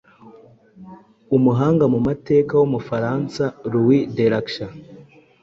[1.37, 4.71] Umuhanga mu mateka w'umufaransa, Louis de Lacger